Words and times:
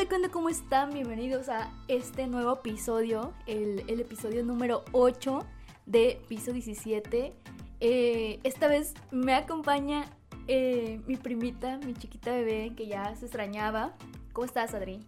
Hola, 0.00 0.08
¿qué 0.08 0.14
onda? 0.14 0.30
¿Cómo 0.30 0.48
están? 0.48 0.94
Bienvenidos 0.94 1.50
a 1.50 1.70
este 1.86 2.26
nuevo 2.26 2.54
episodio, 2.54 3.34
el, 3.46 3.84
el 3.86 4.00
episodio 4.00 4.42
número 4.42 4.82
8 4.92 5.46
de 5.84 6.22
Piso 6.26 6.54
17. 6.54 7.34
Eh, 7.80 8.40
esta 8.42 8.66
vez 8.66 8.94
me 9.10 9.34
acompaña 9.34 10.06
eh, 10.48 11.02
mi 11.06 11.16
primita, 11.16 11.76
mi 11.84 11.92
chiquita 11.92 12.30
bebé, 12.32 12.72
que 12.74 12.86
ya 12.86 13.14
se 13.14 13.26
extrañaba. 13.26 13.92
¿Cómo 14.32 14.46
estás, 14.46 14.72
Adri? 14.72 15.04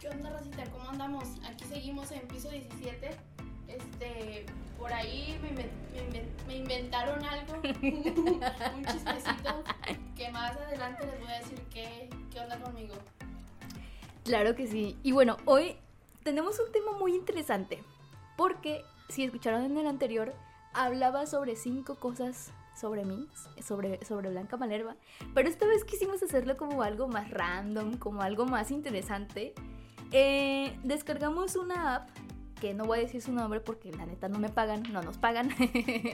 ¿Qué 0.00 0.08
onda, 0.08 0.30
Rosita? 0.30 0.64
¿Cómo 0.72 0.90
andamos? 0.90 1.28
Aquí 1.48 1.62
seguimos 1.66 2.10
en 2.10 2.26
piso 2.26 2.50
17. 2.50 3.10
Este, 3.68 4.46
por 4.76 4.92
ahí 4.92 5.38
me, 5.42 5.52
me 5.52 6.24
me 6.48 6.56
inventaron 6.56 7.24
algo, 7.24 7.54
un 7.62 8.84
chistecito, 8.84 9.62
que 10.16 10.28
más 10.32 10.56
adelante 10.56 11.06
les 11.06 11.20
voy 11.20 11.30
a 11.30 11.38
decir 11.38 11.62
qué, 11.72 12.10
qué 12.32 12.40
onda 12.40 12.58
conmigo. 12.58 12.94
Claro 14.24 14.54
que 14.54 14.66
sí. 14.66 14.98
Y 15.02 15.12
bueno, 15.12 15.36
hoy 15.44 15.76
tenemos 16.22 16.58
un 16.58 16.72
tema 16.72 16.92
muy 16.98 17.14
interesante. 17.14 17.82
Porque 18.36 18.84
si 19.08 19.24
escucharon 19.24 19.64
en 19.64 19.76
el 19.76 19.86
anterior, 19.86 20.34
hablaba 20.72 21.26
sobre 21.26 21.56
cinco 21.56 21.96
cosas 21.96 22.52
sobre 22.74 23.04
mí, 23.04 23.28
sobre, 23.62 24.04
sobre 24.04 24.30
Blanca 24.30 24.56
Malerva. 24.56 24.96
Pero 25.34 25.48
esta 25.48 25.66
vez 25.66 25.84
quisimos 25.84 26.22
hacerlo 26.22 26.56
como 26.56 26.82
algo 26.82 27.06
más 27.06 27.30
random, 27.30 27.98
como 27.98 28.22
algo 28.22 28.46
más 28.46 28.70
interesante. 28.70 29.54
Eh, 30.10 30.78
descargamos 30.82 31.56
una 31.56 31.96
app 31.96 32.10
que 32.60 32.74
no 32.74 32.84
voy 32.84 32.98
a 32.98 33.02
decir 33.02 33.20
su 33.20 33.32
nombre 33.32 33.60
porque 33.60 33.92
la 33.92 34.06
neta 34.06 34.28
no 34.28 34.38
me 34.38 34.48
pagan, 34.48 34.82
no 34.92 35.02
nos 35.02 35.18
pagan. 35.18 35.50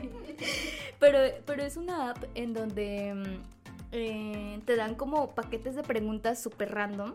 pero, 0.99 1.19
pero 1.47 1.63
es 1.63 1.77
una 1.77 2.11
app 2.11 2.25
en 2.35 2.53
donde 2.53 3.15
mm, 3.15 3.43
eh, 3.93 4.61
te 4.65 4.77
dan 4.77 4.95
como 4.95 5.35
paquetes 5.35 5.75
de 5.75 5.83
preguntas 5.83 6.43
súper 6.43 6.73
random. 6.73 7.15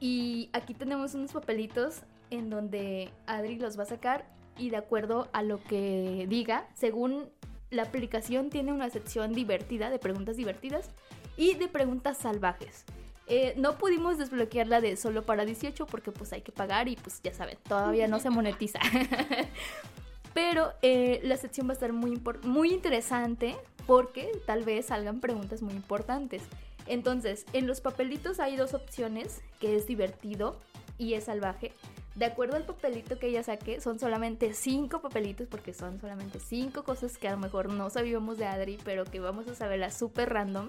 Y 0.00 0.50
aquí 0.52 0.74
tenemos 0.74 1.14
unos 1.14 1.32
papelitos 1.32 2.02
en 2.30 2.50
donde 2.50 3.10
Adri 3.26 3.56
los 3.56 3.78
va 3.78 3.82
a 3.82 3.86
sacar 3.86 4.26
y 4.56 4.70
de 4.70 4.76
acuerdo 4.76 5.28
a 5.32 5.42
lo 5.42 5.62
que 5.62 6.26
diga, 6.28 6.68
según 6.74 7.28
la 7.70 7.82
aplicación 7.82 8.50
tiene 8.50 8.72
una 8.72 8.90
sección 8.90 9.32
divertida 9.32 9.90
de 9.90 9.98
preguntas 9.98 10.36
divertidas 10.36 10.90
y 11.36 11.54
de 11.54 11.68
preguntas 11.68 12.18
salvajes. 12.18 12.84
Eh, 13.26 13.52
no 13.56 13.76
pudimos 13.76 14.16
desbloquear 14.16 14.68
la 14.68 14.80
de 14.80 14.96
solo 14.96 15.22
para 15.22 15.44
18 15.44 15.86
porque 15.86 16.10
pues 16.10 16.32
hay 16.32 16.40
que 16.40 16.50
pagar 16.50 16.88
y 16.88 16.96
pues 16.96 17.20
ya 17.22 17.34
saben, 17.34 17.58
todavía 17.68 18.08
no 18.08 18.20
se 18.20 18.30
monetiza. 18.30 18.78
Pero 20.34 20.72
eh, 20.82 21.20
la 21.24 21.36
sección 21.36 21.66
va 21.68 21.72
a 21.72 21.74
estar 21.74 21.92
muy, 21.92 22.20
muy 22.42 22.72
interesante 22.72 23.56
porque 23.86 24.30
tal 24.46 24.64
vez 24.64 24.86
salgan 24.86 25.20
preguntas 25.20 25.62
muy 25.62 25.74
importantes. 25.74 26.42
Entonces, 26.88 27.44
en 27.52 27.66
los 27.66 27.80
papelitos 27.80 28.40
hay 28.40 28.56
dos 28.56 28.74
opciones, 28.74 29.42
que 29.60 29.76
es 29.76 29.86
divertido 29.86 30.58
y 30.96 31.14
es 31.14 31.24
salvaje. 31.24 31.72
De 32.14 32.24
acuerdo 32.24 32.56
al 32.56 32.64
papelito 32.64 33.18
que 33.18 33.28
ella 33.28 33.44
saque, 33.44 33.80
son 33.80 34.00
solamente 34.00 34.52
cinco 34.52 35.00
papelitos, 35.00 35.46
porque 35.46 35.72
son 35.72 36.00
solamente 36.00 36.40
cinco 36.40 36.82
cosas 36.82 37.16
que 37.16 37.28
a 37.28 37.32
lo 37.32 37.38
mejor 37.38 37.70
no 37.70 37.90
sabíamos 37.90 38.38
de 38.38 38.46
Adri, 38.46 38.78
pero 38.84 39.04
que 39.04 39.20
vamos 39.20 39.46
a 39.46 39.54
saberlas 39.54 39.96
súper 39.96 40.30
random. 40.30 40.66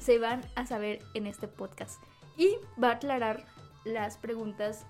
Se 0.00 0.18
van 0.18 0.40
a 0.56 0.66
saber 0.66 1.00
en 1.14 1.28
este 1.28 1.46
podcast. 1.46 2.02
Y 2.36 2.56
va 2.82 2.88
a 2.88 2.92
aclarar 2.94 3.44
las 3.84 4.16
preguntas, 4.16 4.86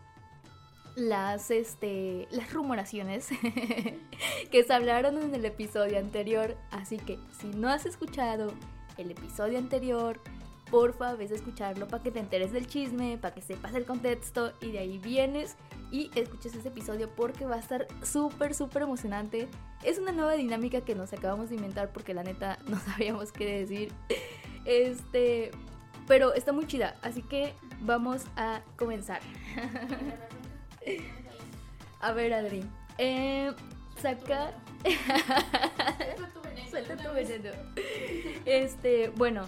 las, 0.94 1.50
este, 1.50 2.26
las 2.30 2.52
rumoraciones 2.52 3.28
que 4.50 4.64
se 4.64 4.72
hablaron 4.72 5.19
en 5.19 5.34
el 5.34 5.44
episodio 5.44 5.98
anterior. 5.98 6.56
Así 6.70 6.97
que 6.97 7.19
si 7.38 7.48
no 7.48 7.69
has 7.69 7.84
escuchado 7.84 8.54
el 8.97 9.10
episodio 9.10 9.58
anterior, 9.58 10.20
porfa, 10.73 11.15
ves 11.17 11.31
a 11.31 11.34
escucharlo 11.34 11.87
para 11.87 12.03
que 12.03 12.11
te 12.11 12.19
enteres 12.19 12.51
del 12.51 12.67
chisme, 12.67 13.19
para 13.19 13.34
que 13.34 13.42
sepas 13.42 13.75
el 13.75 13.84
contexto 13.84 14.55
y 14.62 14.73
de 14.73 14.78
ahí 14.78 14.97
vienes 14.97 15.56
y 15.91 16.11
escuches 16.15 16.55
ese 16.55 16.69
episodio 16.69 17.11
porque 17.15 17.45
va 17.45 17.56
a 17.56 17.59
estar 17.59 17.87
súper, 18.03 18.55
súper 18.55 18.81
emocionante. 18.83 19.49
Es 19.84 19.99
una 19.99 20.12
nueva 20.12 20.32
dinámica 20.32 20.81
que 20.81 20.94
nos 20.94 21.12
acabamos 21.12 21.50
de 21.50 21.56
inventar 21.56 21.93
porque 21.93 22.15
la 22.15 22.25
neta 22.25 22.59
no 22.66 22.81
sabíamos 22.81 23.32
qué 23.32 23.59
decir. 23.59 23.93
Este, 24.65 25.50
pero 26.09 26.32
está 26.32 26.55
muy 26.55 26.66
chida, 26.66 26.97
así 27.03 27.21
que 27.21 27.53
vamos 27.82 28.25
a 28.37 28.62
comenzar. 28.78 29.21
A 32.00 32.12
ver, 32.12 32.32
Adri. 32.32 32.65
Eh, 32.97 33.53
saca. 34.00 34.55
Suelta 36.71 36.97
tu 36.97 37.12
veneno. 37.12 37.50
Este, 38.44 39.11
bueno, 39.11 39.47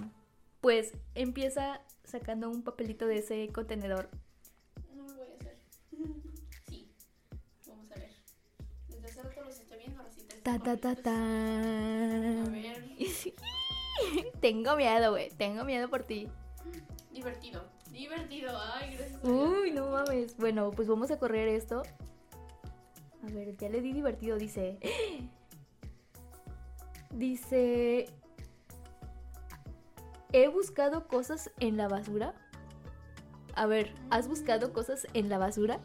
pues 0.64 0.94
empieza 1.14 1.82
sacando 2.04 2.48
un 2.48 2.62
papelito 2.62 3.06
de 3.06 3.18
ese 3.18 3.50
contenedor. 3.52 4.08
No 4.96 5.06
lo 5.06 5.14
voy 5.14 5.28
a 5.30 5.34
hacer. 5.34 5.58
Sí, 6.66 6.88
vamos 7.66 7.92
a 7.92 7.96
ver. 7.96 8.10
Desde 8.88 9.06
hace 9.08 9.22
rato 9.24 9.44
los 9.44 9.58
estoy 9.58 9.76
viendo. 9.76 10.02
Ta 10.42 10.58
ta 10.58 10.78
ta 10.78 10.94
ta. 10.96 12.44
A 12.46 12.48
ver, 12.48 12.82
Tengo 14.40 14.74
miedo, 14.76 15.10
güey. 15.10 15.28
Tengo 15.32 15.64
miedo 15.64 15.90
por 15.90 16.04
ti. 16.04 16.28
divertido. 17.12 17.68
Divertido. 17.92 18.58
Ay, 18.58 18.96
gracias. 18.96 19.22
a. 19.22 19.28
Uy, 19.28 19.70
no 19.70 19.90
mames. 19.90 20.34
Bueno, 20.38 20.70
pues 20.70 20.88
vamos 20.88 21.10
a 21.10 21.18
correr 21.18 21.46
esto. 21.46 21.82
A 23.22 23.26
ver, 23.26 23.54
ya 23.58 23.68
le 23.68 23.82
di 23.82 23.92
divertido, 23.92 24.38
dice. 24.38 24.78
Dice. 27.10 28.08
He 30.34 30.48
buscado 30.48 31.06
cosas 31.06 31.52
en 31.60 31.76
la 31.76 31.86
basura. 31.86 32.34
A 33.54 33.66
ver, 33.66 33.94
¿has 34.10 34.26
buscado 34.26 34.72
cosas 34.72 35.06
en 35.14 35.28
la 35.28 35.38
basura? 35.38 35.78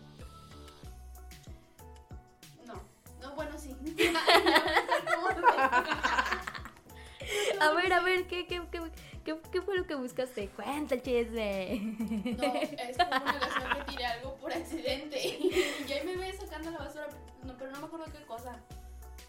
No, 2.66 2.74
no, 3.22 3.36
bueno, 3.36 3.60
sí. 3.60 3.76
A 7.62 7.72
ver, 7.74 7.94
a 7.94 8.02
ver, 8.02 8.26
¿qué, 8.26 8.48
qué, 8.48 8.60
qué, 8.72 8.82
qué, 9.24 9.40
qué 9.52 9.62
fue 9.62 9.78
lo 9.78 9.86
que 9.86 9.94
buscaste? 9.94 10.50
Cuenta 10.50 10.96
el 10.96 11.04
chisme. 11.04 11.96
No, 12.36 12.54
es 12.56 12.98
como 12.98 13.22
una 13.22 13.38
ocasión 13.38 13.70
que 13.76 13.84
tiré 13.92 14.08
algo 14.08 14.36
por 14.38 14.52
accidente. 14.52 15.20
Y 15.22 15.86
ya 15.86 16.04
me 16.04 16.16
ve 16.16 16.34
sacando 16.34 16.72
la 16.72 16.80
basura, 16.80 17.08
no, 17.44 17.56
pero 17.56 17.70
no 17.70 17.82
me 17.82 17.86
acuerdo 17.86 18.08
qué 18.12 18.26
cosa. 18.26 18.58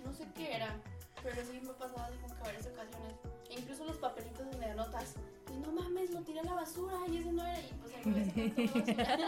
No 0.03 0.15
sé 0.15 0.25
qué 0.35 0.57
era. 0.57 0.81
Pero 1.23 1.37
sí 1.45 1.61
me 1.63 1.71
ha 1.71 1.75
pasado 1.75 2.13
como 2.23 2.35
que 2.35 2.41
varias 2.43 2.67
ocasiones. 2.67 3.15
E 3.51 3.55
incluso 3.55 3.85
los 3.85 3.97
papelitos 3.99 4.51
de 4.59 4.75
notas. 4.75 5.15
Y 5.53 5.59
no 5.59 5.73
mames, 5.73 6.11
lo 6.13 6.21
tiré 6.23 6.41
a 6.41 6.45
la 6.45 6.55
basura 6.55 6.97
y 7.11 7.19
ese 7.19 7.33
no 7.33 7.45
era. 7.45 7.61
Y 7.61 7.73
pues 7.81 7.95
ahí 7.95 8.07
me. 8.07 9.21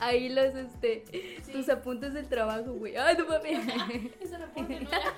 Ahí 0.00 0.28
los, 0.28 0.54
este, 0.54 1.04
Sí. 1.42 1.52
tus 1.52 1.68
apuntes 1.68 2.14
del 2.14 2.28
trabajo, 2.28 2.72
güey. 2.74 2.96
Ay, 2.96 3.16
no 3.18 3.26
mames. 3.26 3.66
Ese 4.20 4.38
reporte 4.38 4.80
no 4.80 4.88
era. 4.90 5.12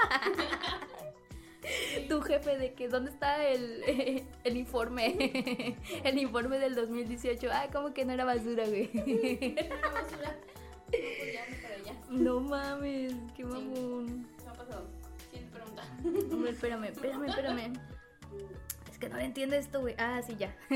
Sí. 1.63 2.07
tu 2.09 2.21
jefe 2.23 2.57
de 2.59 2.75
que 2.75 2.89
dónde 2.89 3.11
está 3.11 3.45
el, 3.49 3.83
el 4.45 4.57
informe 4.57 5.75
el 6.05 6.17
informe 6.19 6.61
del 6.61 6.77
2018 6.77 7.49
ay 7.51 7.71
como 7.73 7.93
que 7.93 8.05
no 8.05 8.13
era 8.13 8.25
basura 8.25 8.65
güey 8.69 8.89
Era 8.95 9.77
la 9.81 9.89
basura. 9.91 10.37
No, 10.87 10.91
pues 10.91 11.33
ya, 11.35 11.45
no 11.51 11.63
para 11.63 11.75
allá. 11.75 11.95
no 12.09 12.41
mames 12.41 13.15
qué 13.37 13.45
mamón 13.45 14.29
Se 14.39 14.45
me 14.45 14.51
ha 14.51 14.55
pasado. 14.55 14.87
Hombre, 16.07 16.51
espérame 16.51 16.85
espérame 16.85 17.25
espérame 17.27 17.73
es 18.91 18.99
que 18.99 19.09
no 19.09 19.17
le 19.17 19.25
entiendo 19.25 19.57
esto 19.57 19.81
güey 19.81 19.95
ah 19.99 20.21
sí 20.27 20.37
ya 20.37 20.55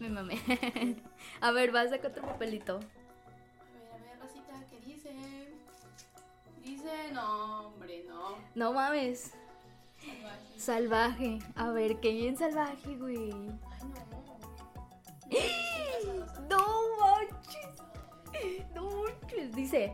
me 0.00 0.08
mamé 0.08 0.40
a 1.40 1.50
ver 1.52 1.70
vas 1.72 1.86
a 1.88 1.90
sacar 1.90 2.10
otro 2.12 2.22
papelito 2.26 2.76
A 2.76 2.78
ver, 2.78 3.92
a 3.92 3.96
ver, 3.98 4.20
Rosita, 4.20 4.52
¿qué 4.70 4.80
dice? 4.80 5.10
Dice, 6.64 7.12
no, 7.12 7.68
hombre, 7.68 8.04
no. 8.08 8.36
no 8.54 8.72
mames 8.72 9.32
Salvaje. 10.56 10.56
salvaje 10.56 11.38
a 11.56 11.70
ver 11.70 12.00
qué 12.00 12.12
bien 12.12 12.36
salvaje 12.36 12.96
güey 12.96 13.30
Ay, 15.30 16.06
no. 16.48 16.48
No 16.50 16.66
manches. 16.98 17.82
No 18.74 18.90
manches. 19.02 19.52
Dice, 19.54 19.92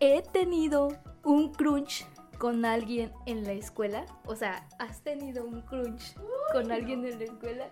he 0.00 0.22
tenido 0.22 0.88
un 1.22 1.52
crunch 1.52 2.04
con 2.38 2.64
alguien 2.64 3.12
en 3.26 3.44
la 3.44 3.52
escuela. 3.52 4.06
O 4.24 4.36
sea, 4.36 4.66
¿has 4.78 5.02
tenido 5.02 5.44
un 5.44 5.62
crunch 5.62 6.14
con 6.52 6.70
alguien 6.72 7.04
en 7.04 7.18
la 7.18 7.24
escuela? 7.24 7.68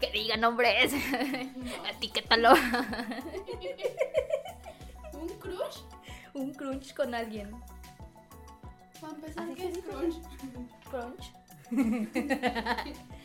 Que 0.00 0.10
diga 0.12 0.36
nombres. 0.36 0.92
Etiquétalo. 1.96 2.52
¿Un 5.12 5.28
crush? 5.38 5.82
un 6.34 6.54
crunch 6.54 6.94
con 6.94 7.14
alguien. 7.14 7.50
Para 9.00 9.14
empezar, 9.14 9.48
¿qué 9.54 9.68
es 9.68 9.78
crunch? 9.78 10.16
Crunch. 10.90 11.32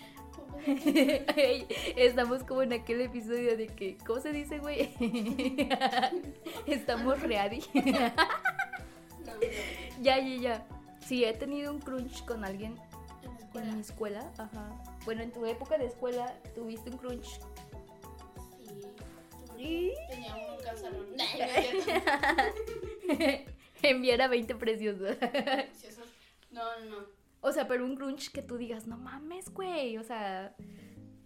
Estamos 1.95 2.43
como 2.43 2.63
en 2.63 2.73
aquel 2.73 3.01
episodio 3.01 3.55
de 3.55 3.67
que, 3.67 3.97
¿cómo 4.05 4.19
se 4.19 4.31
dice, 4.31 4.59
güey? 4.59 4.89
Estamos 6.65 7.21
ready. 7.21 7.61
no, 7.73 9.33
no. 9.33 9.84
Ya, 10.01 10.19
ya, 10.19 10.35
ya. 10.35 10.67
Sí, 10.99 11.23
he 11.23 11.33
tenido 11.33 11.71
un 11.71 11.79
crunch 11.79 12.25
con 12.25 12.43
alguien 12.43 12.75
En 13.53 13.75
mi 13.75 13.81
escuela. 13.81 14.31
Ajá. 14.37 14.83
Bueno, 15.05 15.21
en 15.21 15.31
tu 15.31 15.45
época 15.45 15.77
de 15.77 15.85
escuela 15.85 16.37
tuviste 16.53 16.89
un 16.89 16.97
crunch. 16.97 17.39
Sí. 19.55 19.93
Tenía 20.09 20.35
uno 20.35 20.55
en 20.55 20.63
casa, 20.63 20.89
no. 20.89 21.05
Enviar 23.81 24.21
a 24.21 24.27
20 24.27 24.55
preciosos. 24.55 25.15
Preciosos. 25.15 26.05
No, 26.51 26.63
no, 26.79 26.85
no. 26.85 26.97
O 27.41 27.51
sea, 27.51 27.67
pero 27.67 27.85
un 27.85 27.95
grunge 27.95 28.31
que 28.31 28.41
tú 28.41 28.57
digas, 28.57 28.87
no 28.87 28.97
mames, 28.97 29.53
güey. 29.53 29.97
O 29.97 30.03
sea, 30.03 30.55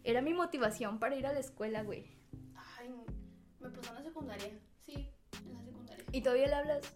era 0.04 0.22
mi 0.22 0.34
motivación 0.34 1.00
para 1.00 1.16
ir 1.16 1.26
a 1.26 1.34
la 1.34 1.40
escuela, 1.40 1.84
güey. 1.84 2.06
Ay, 2.78 2.90
me 3.60 3.70
pasó 3.70 3.90
en 3.92 3.96
la 3.96 4.04
secundaria. 4.04 4.50
Sí, 4.86 5.10
en 5.46 5.54
la 5.54 5.64
secundaria. 5.64 6.06
¿Y 6.12 6.22
todavía 6.22 6.48
le 6.48 6.56
hablas? 6.56 6.94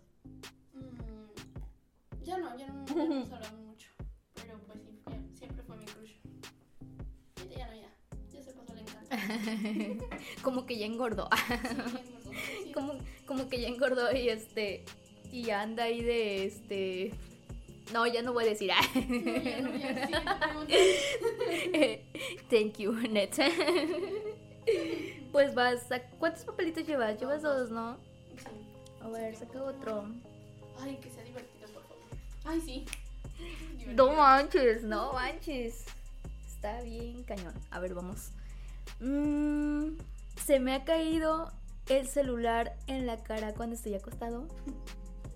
No, 2.96 3.06
nos 3.08 3.32
hablamos 3.32 3.62
mucho. 3.62 3.88
Pero 4.36 4.60
pues 4.68 4.80
sí, 4.82 5.38
siempre 5.38 5.64
fue 5.64 5.78
mi 5.78 5.86
crush. 5.86 6.12
Ahorita 7.38 7.56
ya 7.58 7.68
no, 7.68 7.74
ya. 7.76 7.90
Ya 8.32 8.44
se 8.44 8.54
pasó 8.54 8.74
el 8.74 8.80
encanto. 8.80 10.06
como 10.44 10.66
que 10.66 10.78
ya 10.78 10.86
engordó. 10.86 11.30
Sí, 11.36 11.54
engordó. 11.54 12.00
Sí. 12.34 12.72
como, 12.74 12.94
como 13.26 13.50
que 13.50 13.62
ya 13.62 13.68
engordó 13.68 14.16
y 14.16 14.30
este. 14.30 14.84
Y 15.32 15.44
ya 15.44 15.62
anda 15.62 15.84
ahí 15.86 16.02
de 16.02 16.46
este. 16.46 17.12
No, 17.92 18.06
ya 18.08 18.22
no 18.22 18.34
voy 18.34 18.46
a 18.46 18.48
decir. 18.48 18.72
ah. 18.72 18.80
No, 18.96 19.42
ya 19.44 19.62
no, 19.62 19.76
ya 19.76 20.08
sí, 20.08 20.14
te 20.14 20.22
pregunto. 20.38 20.74
Thank 22.50 22.78
you, 22.78 22.94
net. 22.94 23.32
pues 25.32 25.54
vas. 25.56 25.92
a- 25.92 26.02
¿Cuántos 26.20 26.46
papelitos 26.46 26.86
llevas? 26.88 27.20
Llevas 27.20 27.42
dos, 27.42 27.70
¿no? 27.72 27.98
Sí. 28.38 28.46
A 29.02 29.10
ver, 29.10 29.36
saca 29.36 29.62
otro. 29.64 30.06
Ay, 30.80 30.98
que 30.98 31.10
sea 31.10 31.24
divertido. 31.24 31.43
Ay, 32.46 32.62
sí. 32.62 32.86
No 33.88 34.14
manches, 34.14 34.84
no 34.84 35.14
manches. 35.14 35.86
Está 36.48 36.82
bien 36.82 37.24
cañón. 37.24 37.54
A 37.72 37.80
ver, 37.80 37.94
vamos. 37.94 38.30
Mm, 39.00 39.98
se 40.46 40.60
me 40.60 40.74
ha 40.74 40.84
caído 40.86 41.52
el 41.90 42.08
celular 42.08 42.76
en 42.88 43.06
la 43.06 43.22
cara 43.24 43.54
cuando 43.54 43.76
estoy 43.76 43.96
acostado. 43.96 44.48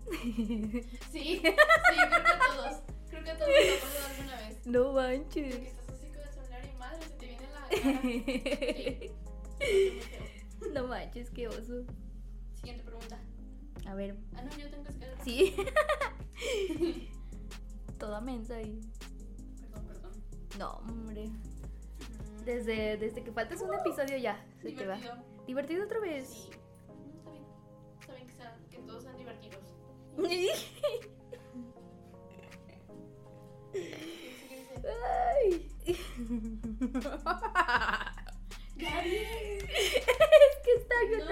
Sí, 0.09 0.71
sí, 1.11 1.41
creo 1.41 1.55
que 1.55 2.15
a 2.15 2.39
todos. 2.53 2.81
Creo 3.09 3.23
que 3.23 3.31
a 3.31 3.37
todos 3.37 3.49
nos 3.49 3.83
ha 3.83 3.85
pasado 3.85 4.07
alguna 4.15 4.35
vez. 4.37 4.65
No 4.65 4.93
manches. 4.93 5.55
que 5.55 5.67
estás 5.67 5.89
así 5.89 6.07
con 6.07 6.21
el 6.21 6.29
celular 6.33 6.61
y 6.73 6.77
madre, 6.77 7.03
se 7.03 7.09
te 7.11 7.27
viene 7.27 7.45
en 7.45 7.53
la 7.53 7.61
cara. 7.69 9.13
Sí. 9.59 10.69
No 10.73 10.87
manches, 10.87 11.29
qué 11.31 11.47
oso. 11.47 11.83
Siguiente 12.55 12.83
pregunta. 12.83 13.19
A 13.87 13.95
ver, 13.95 14.15
Ah, 14.35 14.41
no, 14.43 14.55
yo 14.57 14.69
tengo 14.69 14.83
que 14.83 14.91
escalar. 14.91 15.17
sí. 15.23 15.55
Toda 17.99 18.21
mensa 18.21 18.61
y. 18.61 18.79
Perdón, 19.61 19.87
perdón. 19.87 20.11
No, 20.59 20.71
hombre. 20.87 21.29
Desde, 22.45 22.97
desde 22.97 23.23
que 23.23 23.31
faltas 23.31 23.61
un 23.61 23.73
episodio 23.73 24.17
ya 24.17 24.45
se 24.61 24.71
te 24.71 24.85
va. 24.85 24.95
Divertido. 24.95 25.25
¿Divertido 25.47 25.85
otra 25.85 25.99
vez? 25.99 26.29
Sí. 26.29 26.49
Está 27.19 27.31
bien. 27.31 27.43
Está 27.99 28.13
bien 28.13 28.27
que, 28.27 28.33
sean, 28.33 28.53
que 28.69 28.77
todos 28.79 29.03
sean 29.03 29.17
divertidos. 29.17 29.63
Ay. 35.43 35.67
Ya, 38.77 39.03
es 39.03 39.63
que 40.63 40.73
está 40.75 40.95
yo 41.11 41.17
No, 41.19 41.25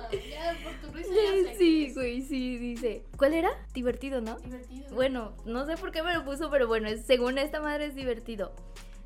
también. 0.00 0.30
ya, 0.30 0.56
por 0.62 0.72
tu 0.80 0.96
risa 0.96 1.10
ya. 1.44 1.54
Sí, 1.54 1.92
güey, 1.94 2.22
sí, 2.22 2.58
dice. 2.58 3.02
¿Cuál 3.16 3.34
era? 3.34 3.50
Divertido, 3.74 4.20
¿no? 4.20 4.38
Divertido. 4.38 4.94
Bueno, 4.94 5.34
no 5.44 5.66
sé 5.66 5.76
por 5.76 5.90
qué 5.92 6.02
me 6.02 6.14
lo 6.14 6.24
puso, 6.24 6.50
pero 6.50 6.66
bueno, 6.68 6.88
según 7.04 7.38
esta 7.38 7.60
madre 7.60 7.86
es 7.86 7.94
divertido. 7.94 8.54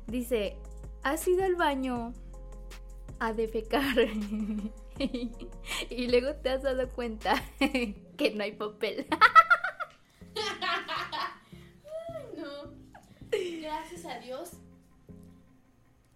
Dice, 0.07 0.57
¿has 1.03 1.27
ido 1.27 1.43
al 1.43 1.55
baño 1.55 2.13
a 3.19 3.33
defecar? 3.33 3.95
y 4.99 6.07
luego 6.07 6.35
te 6.35 6.49
has 6.49 6.63
dado 6.63 6.89
cuenta 6.89 7.41
que 7.59 8.31
no 8.35 8.43
hay 8.43 8.51
papel. 8.53 9.07
No. 12.37 12.71
Gracias 13.31 14.05
a 14.05 14.19
Dios. 14.19 14.51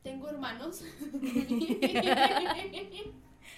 Tengo 0.03 0.30
hermanos. 0.30 0.81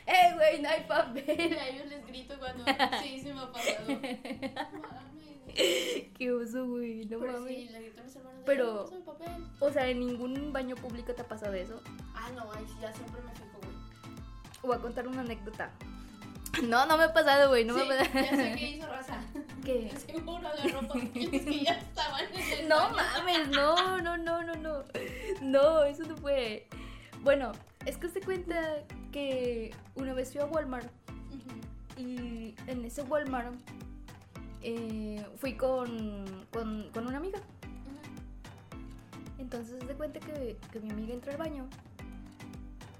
¡Eh, 0.05 0.33
güey, 0.35 0.61
no 0.61 0.69
hay 0.69 0.81
papel! 0.87 1.53
a 1.59 1.67
ellos 1.69 1.87
les 1.87 2.05
grito 2.07 2.37
cuando 2.37 2.65
sí 3.01 3.19
se 3.21 3.33
me 3.33 3.39
ha 3.41 3.51
pasado. 3.51 3.85
Mames. 3.87 4.19
¡Qué 6.17 6.31
oso, 6.31 6.65
güey! 6.67 7.05
No 7.05 7.19
Pero 7.19 7.33
mames. 7.33 7.47
sí, 7.55 7.69
le 7.71 7.79
grito 7.81 8.01
a 8.01 8.03
mis 8.03 8.15
hermanos. 8.15 8.41
Pero- 8.45 8.71
"Ay, 8.91 9.01
pásame 9.01 9.01
papel. 9.05 9.47
O 9.61 9.71
sea, 9.71 9.87
¿en 9.87 9.99
ningún 10.01 10.51
baño 10.51 10.75
público 10.75 11.13
te 11.13 11.21
ha 11.21 11.27
pasado 11.27 11.53
eso? 11.53 11.81
Ah, 12.13 12.29
no, 12.35 12.51
ay, 12.51 12.65
sí, 12.67 12.73
ya 12.81 12.91
siempre 12.91 13.21
me 13.21 13.31
fijo, 13.31 13.59
güey. 13.61 13.75
Voy 14.63 14.75
a 14.75 14.79
contar 14.79 15.07
una 15.07 15.21
anécdota. 15.21 15.71
No, 16.63 16.85
no 16.85 16.97
me 16.97 17.05
ha 17.05 17.13
pasado, 17.13 17.49
güey, 17.49 17.63
no 17.65 17.73
sí, 17.77 17.85
me 17.87 17.93
ha 17.95 17.97
pasado. 17.99 18.25
ya 18.25 18.35
sé 18.35 18.55
qué 18.57 18.69
hizo 18.71 18.87
raza. 18.87 19.21
Que 21.13 21.63
ya 21.63 21.73
estaban 21.73 22.25
en 22.33 22.59
el 22.59 22.67
No 22.67 22.89
mames, 22.89 23.49
no, 23.49 24.01
no, 24.01 24.17
no, 24.17 24.43
no, 24.43 24.55
no. 24.55 24.83
No, 25.41 25.83
eso 25.83 26.03
no 26.03 26.17
fue. 26.17 26.67
Bueno, 27.21 27.51
es 27.85 27.97
que 27.97 28.09
se 28.09 28.21
cuenta 28.21 28.83
que 29.11 29.73
una 29.95 30.13
vez 30.13 30.31
fui 30.31 30.41
a 30.41 30.45
Walmart 30.45 30.89
y 31.97 32.55
en 32.67 32.85
ese 32.85 33.03
Walmart 33.03 33.53
eh, 34.61 35.25
fui 35.37 35.53
con, 35.55 36.47
con, 36.51 36.89
con 36.93 37.07
una 37.07 37.17
amiga. 37.17 37.39
Entonces 39.37 39.83
se 39.85 39.93
cuenta 39.93 40.19
que, 40.19 40.57
que 40.71 40.79
mi 40.79 40.91
amiga 40.91 41.13
entró 41.13 41.31
al 41.31 41.37
baño. 41.37 41.67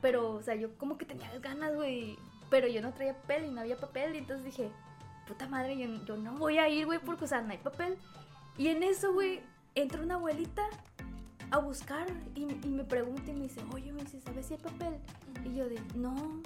Pero, 0.01 0.31
o 0.33 0.41
sea, 0.41 0.55
yo 0.55 0.77
como 0.77 0.97
que 0.97 1.05
tenía 1.05 1.31
ganas, 1.39 1.73
güey. 1.75 2.17
Pero 2.49 2.67
yo 2.67 2.81
no 2.81 2.93
traía 2.93 3.15
papel 3.15 3.45
y 3.45 3.51
no 3.51 3.61
había 3.61 3.77
papel. 3.77 4.15
Y 4.15 4.19
entonces 4.19 4.45
dije, 4.45 4.69
puta 5.27 5.47
madre, 5.47 5.77
yo, 5.77 5.87
yo 6.05 6.17
no 6.17 6.33
voy 6.33 6.57
a 6.57 6.69
ir, 6.69 6.85
güey, 6.85 6.99
porque, 6.99 7.25
o 7.25 7.27
sea, 7.27 7.41
no 7.41 7.51
hay 7.51 7.57
papel. 7.57 7.97
Y 8.57 8.67
en 8.67 8.83
eso, 8.83 9.13
güey, 9.13 9.41
entra 9.75 10.01
una 10.01 10.15
abuelita 10.15 10.63
a 11.51 11.57
buscar 11.59 12.07
y, 12.35 12.41
y 12.43 12.69
me 12.69 12.83
pregunta 12.83 13.31
y 13.31 13.33
me 13.33 13.43
dice, 13.43 13.61
oye, 13.73 13.91
me 13.91 14.03
dice, 14.03 14.19
¿sabes 14.21 14.45
si 14.45 14.55
hay 14.55 14.59
papel? 14.59 14.95
Y 15.45 15.55
yo 15.55 15.67
de, 15.69 15.79
no. 15.95 16.41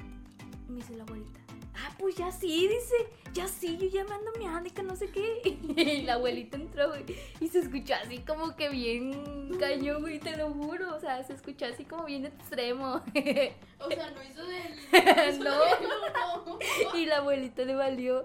Y 0.68 0.72
me 0.72 0.78
dice 0.78 0.96
la 0.96 1.04
abuelita, 1.04 1.40
ah, 1.78 1.92
pues 1.98 2.16
ya 2.16 2.32
sí, 2.32 2.68
dice, 2.68 2.96
ya 3.34 3.48
sí, 3.48 3.78
yo 3.78 3.88
ya 3.88 4.04
me 4.06 4.16
ando 4.16 4.32
meando 4.38 4.68
y 4.68 4.72
que 4.72 4.84
no 4.84 4.96
sé 4.96 5.10
qué. 5.10 5.42
Y 5.78 6.02
la 6.04 6.14
abuelita 6.14 6.58
entró, 6.58 6.90
güey, 6.90 7.06
y 7.40 7.48
se 7.48 7.60
escuchó 7.60 7.94
así 7.96 8.20
como 8.20 8.56
que 8.56 8.70
bien 8.70 9.58
cañón, 9.60 10.02
güey, 10.02 10.20
te 10.20 10.36
lo 10.36 10.52
juro. 10.52 10.96
O 10.96 11.00
sea, 11.00 11.24
se 11.24 11.34
escuchó 11.34 11.66
así 11.66 11.86
como 11.86 12.06
bien 12.06 12.26
extremo. 12.26 13.02
O 13.80 13.90
sea, 13.92 14.10
no 14.10 14.24
hizo 14.24 14.44
del. 14.44 15.40
No. 15.44 15.56
no. 16.46 16.98
y 16.98 17.06
la 17.06 17.18
abuelita 17.18 17.64
le 17.64 17.76
valió. 17.76 18.24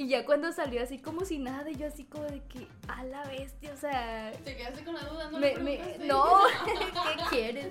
Y 0.00 0.08
ya 0.08 0.24
cuando 0.24 0.50
salió 0.50 0.82
así 0.82 0.96
como 0.98 1.26
si 1.26 1.38
nada, 1.38 1.68
y 1.70 1.74
yo 1.76 1.86
así 1.86 2.04
como 2.04 2.24
de 2.24 2.40
que, 2.48 2.66
a 2.88 3.04
la 3.04 3.22
bestia, 3.26 3.70
o 3.74 3.76
sea, 3.76 4.32
Te 4.46 4.56
quedaste 4.56 4.82
con 4.82 4.94
la 4.94 5.02
duda, 5.02 5.30
no 5.30 5.38
Me- 5.38 5.56
me- 5.58 5.98
no, 6.06 6.24
¿qué 6.64 7.24
quieres? 7.28 7.68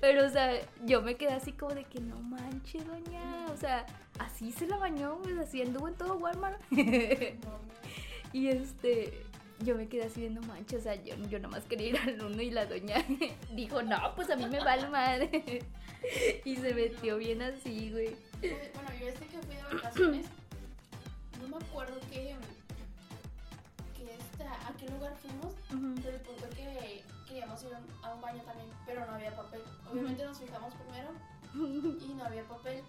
Pero, 0.00 0.26
o 0.26 0.30
sea, 0.30 0.52
yo 0.84 1.02
me 1.02 1.16
quedé 1.16 1.32
así 1.32 1.50
como 1.52 1.74
de 1.74 1.82
que 1.82 1.98
no 2.00 2.20
manches, 2.20 2.86
doña. 2.86 3.46
O 3.52 3.56
sea, 3.56 3.84
así 4.20 4.52
se 4.52 4.68
la 4.68 4.76
bañó, 4.76 5.18
pues 5.24 5.36
así 5.38 5.60
anduvo 5.60 5.88
en 5.88 5.94
todo 5.94 6.14
Walmart. 6.18 6.60
y 8.32 8.46
este, 8.46 9.20
yo 9.64 9.74
me 9.74 9.88
quedé 9.88 10.04
así 10.04 10.22
de 10.22 10.30
no 10.30 10.42
manches, 10.42 10.78
o 10.78 10.82
sea, 10.84 10.94
yo, 10.94 11.16
yo 11.28 11.40
nomás 11.40 11.64
quería 11.64 11.88
ir 11.88 11.98
al 11.98 12.24
uno 12.24 12.40
y 12.42 12.50
la 12.52 12.66
doña 12.66 13.04
dijo, 13.56 13.82
no, 13.82 14.14
pues 14.14 14.30
a 14.30 14.36
mí 14.36 14.46
me 14.46 14.60
vale 14.60 14.86
madre. 14.88 15.64
y 16.44 16.54
se 16.54 16.74
metió 16.74 17.16
bien 17.18 17.42
así, 17.42 17.90
güey. 17.90 18.14
Bueno, 18.40 18.90
yo 19.00 19.08
este 19.08 19.26
que 19.26 19.38
fui 19.38 19.56
de 19.56 19.62
vacaciones, 19.74 20.26
no 21.40 21.48
me 21.48 21.56
acuerdo 21.64 21.96
qué, 22.10 22.36
que 23.96 24.14
esta, 24.16 24.68
a 24.68 24.72
qué 24.78 24.88
lugar 24.88 25.14
fuimos, 25.20 25.54
pero 26.02 26.16
el 26.16 26.22
punto 26.22 26.48
que 26.50 27.04
queríamos 27.26 27.62
ir 27.64 27.74
a 27.74 27.78
un- 27.78 28.04
a 28.04 28.14
un 28.14 28.20
baño 28.20 28.42
también, 28.44 28.68
pero 28.86 29.06
no 29.06 29.12
había 29.12 29.34
papel. 29.36 29.62
Obviamente 29.90 30.24
nos 30.24 30.38
fijamos 30.38 30.74
primero 30.74 31.10
y 32.04 32.14
no 32.14 32.24
había 32.24 32.44
papel 32.48 32.82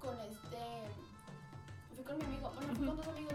con 0.00 0.18
este... 0.20 0.58
Fui 1.94 2.04
con 2.04 2.18
mi 2.18 2.24
amigo, 2.24 2.50
bueno, 2.54 2.74
fui 2.74 2.86
con 2.86 2.96
dos 2.96 3.08
amigos 3.08 3.34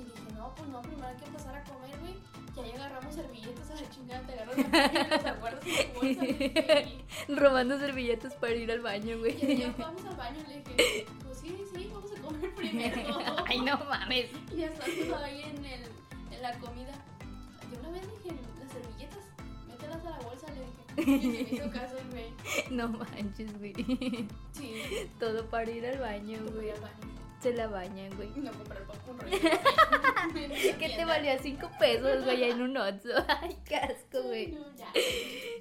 y 0.00 0.04
dije, 0.04 0.32
no, 0.34 0.54
pues 0.54 0.68
no, 0.68 0.82
primero 0.82 1.06
hay 1.08 1.16
que 1.16 1.24
empezar 1.26 1.54
a 1.56 1.64
comer, 1.64 1.98
güey. 2.00 2.14
Y 2.56 2.60
ahí 2.60 2.72
agarramos 2.72 3.14
servilletas 3.14 3.70
a 3.70 3.74
la 3.76 3.90
chingada, 3.90 4.26
te 4.26 4.32
agarras 4.32 4.56
la 4.56 4.64
y 5.24 5.28
aguardas 5.28 5.64
en 5.66 5.92
tu 5.92 6.00
bolsa, 6.00 6.20
güey, 6.24 7.04
y- 7.28 7.34
Robando 7.34 7.78
servilletas 7.78 8.34
para 8.34 8.54
ir 8.54 8.70
al 8.72 8.80
baño, 8.80 9.14
Y 9.16 9.18
güey. 9.18 9.56
ya 9.58 9.74
vamos 9.78 10.04
al 10.04 10.16
baño 10.16 10.38
y 10.44 10.48
le 10.50 10.58
dije, 10.60 11.06
pues 11.24 11.38
sí, 11.38 11.56
sí, 11.72 11.90
vamos 11.92 12.10
a 12.16 12.20
comer 12.20 12.54
primero. 12.54 13.18
Ay, 13.46 13.60
no 13.60 13.78
mames. 13.88 14.30
Y 14.52 14.56
ya 14.56 14.66
estando 14.66 15.16
ahí 15.18 15.42
en, 15.42 15.64
el, 15.64 15.82
en 16.32 16.42
la 16.42 16.58
comida, 16.58 16.92
de 17.70 17.78
una 17.78 17.90
vez 17.90 18.02
dije, 18.24 18.36
las 18.60 18.72
servilletas, 18.72 19.24
mételas 19.68 20.04
a 20.04 20.10
la 20.10 20.18
bolsa, 20.20 20.46
le 20.52 20.60
dije. 20.60 21.24
Y 21.24 21.28
me 21.28 21.40
hizo 21.42 21.70
caso, 21.70 21.94
güey. 22.10 22.26
No 22.70 22.88
manches, 22.88 23.56
güey. 23.58 23.72
Sí, 24.52 24.82
Todo 25.20 25.46
para 25.46 25.70
ir 25.70 25.86
al 25.86 25.98
baño, 25.98 26.40
me 26.42 26.48
fui 26.50 26.56
güey. 26.56 26.70
al 26.70 26.80
baño. 26.80 27.17
Se 27.40 27.54
la 27.54 27.68
bañan, 27.68 28.14
güey. 28.16 28.30
No 28.30 28.50
comprar 28.52 28.82
esa 29.30 30.78
¿Qué 30.78 30.88
te 30.96 31.04
valía 31.04 31.38
5 31.38 31.70
pesos, 31.78 32.24
güey, 32.24 32.50
en 32.50 32.62
un 32.62 32.76
Oxxo? 32.76 33.10
Ay, 33.28 33.56
qué 33.64 33.76
asco, 33.76 34.22
güey. 34.22 34.52
No. 34.52 34.64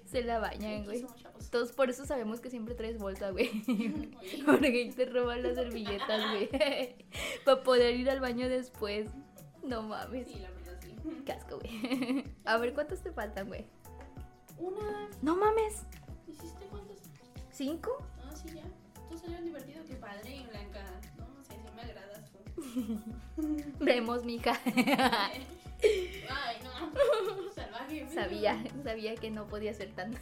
Se 0.05 0.24
la 0.24 0.39
bañan, 0.39 0.86
güey. 0.86 1.05
Todos 1.51 1.72
por 1.74 1.89
eso 1.89 2.05
sabemos 2.05 2.39
que 2.39 2.50
siempre 2.50 2.74
traes 2.74 2.98
bolsa, 2.98 3.29
güey. 3.29 3.63
Porque 4.46 4.91
te 4.96 5.05
roban 5.05 5.43
las 5.43 5.55
servilletas, 5.55 6.31
güey. 6.31 6.50
Para 7.46 7.63
poder 7.63 7.96
ir 7.96 8.10
al 8.10 8.22
baño 8.22 8.50
después. 8.50 9.10
No 9.63 9.84
mames. 9.84 10.27
Sí, 10.27 10.39
la 10.39 10.50
verdad 10.50 10.79
sí. 10.81 10.96
Qué 11.25 11.31
asco, 11.31 11.60
güey. 11.60 12.24
A 12.46 12.57
ver, 12.57 12.74
¿cuántos 12.74 13.01
te 13.01 13.12
faltan, 13.12 13.48
güey? 13.48 13.65
Una. 14.57 15.10
No 15.22 15.36
mames. 15.36 15.84
¿Hiciste 16.27 16.65
cuántos? 16.72 16.98
¿Cinco? 17.51 18.03
Ah, 18.24 18.36
sí, 18.36 18.55
ya. 18.55 18.63
Tú 19.10 19.17
salieron 19.17 19.46
divertido, 19.46 19.84
qué 19.88 19.96
padre, 19.96 20.46
Blanca. 20.50 20.86
Vemos, 23.80 24.24
mija. 24.26 24.60
Ay, 24.66 25.48
no. 26.64 27.52
Salvaje. 27.54 28.08
Sabía, 28.14 28.64
sabía 28.84 29.16
que 29.16 29.30
no 29.32 29.48
podía 29.48 29.74
ser 29.74 29.92
tan, 29.94 30.14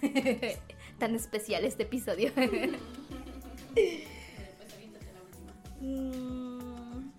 tan 0.99 1.15
especial 1.15 1.63
este 1.63 1.83
episodio. 1.83 2.31
Aviéntate 2.35 2.79
la 5.13 5.21
última. 5.21 5.53
Mm, 5.81 7.11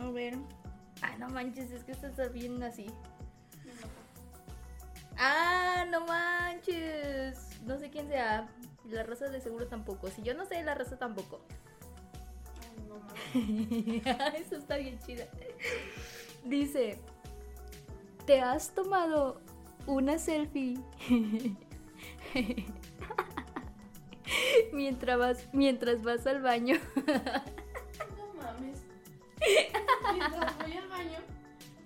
A 0.00 0.10
ver. 0.10 0.34
Ah, 1.02 1.16
no 1.18 1.28
manches, 1.30 1.70
es 1.72 1.84
que 1.84 1.92
estás 1.92 2.32
bien 2.32 2.62
así. 2.62 2.86
Ah, 5.18 5.84
no 5.90 6.06
manches. 6.06 7.38
No 7.66 7.78
sé 7.78 7.90
quién 7.90 8.08
sea. 8.08 8.48
La 8.88 9.02
raza 9.04 9.28
de 9.28 9.40
seguro 9.40 9.66
tampoco. 9.68 10.08
Si 10.08 10.22
yo 10.22 10.34
no 10.34 10.44
sé, 10.46 10.62
la 10.62 10.74
raza 10.74 10.98
tampoco. 10.98 11.40
Eso 13.34 14.56
está 14.56 14.76
bien 14.76 14.98
chida. 14.98 15.26
Dice, 16.44 16.98
¿te 18.26 18.40
has 18.40 18.74
tomado 18.74 19.40
una 19.86 20.18
selfie 20.18 20.78
mientras 24.72 25.18
vas, 25.18 25.48
mientras 25.52 26.02
vas 26.02 26.26
al 26.26 26.42
baño? 26.42 26.76
No 28.16 28.34
mames. 28.42 28.82
Mientras 30.12 30.58
voy 30.58 30.72
al 30.72 30.88
baño. 30.88 31.18